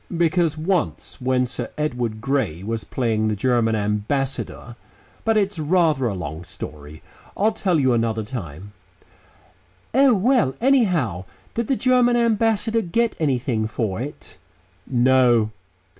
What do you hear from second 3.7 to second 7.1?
Ambassador but it's rather a long story.